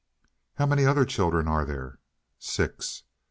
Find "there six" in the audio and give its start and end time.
1.63-3.03